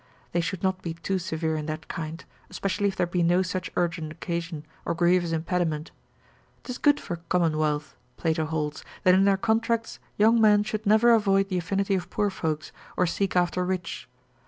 [0.31, 3.69] They should not be too severe in that kind, especially if there be no such
[3.75, 5.91] urgent occasion, or grievous impediment.
[6.63, 7.95] 'Tis good for a commonwealth.
[8.17, 12.31] Plato holds, that in their contracts young men should never avoid the affinity of poor
[12.31, 14.09] folks, or seek after rich.